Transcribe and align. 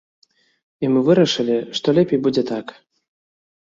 І 0.85 0.89
мы 0.95 0.99
вырашылі, 1.11 1.61
што 1.83 1.87
лепей 2.01 2.19
будзе 2.27 2.43
так. 2.55 2.79